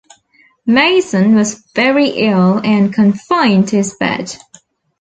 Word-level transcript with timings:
Mason 0.65 1.35
was 1.35 1.63
very 1.75 2.09
ill 2.09 2.59
and 2.63 2.91
confined 2.91 3.67
to 3.67 3.75
his 3.75 3.93
bed. 3.99 4.35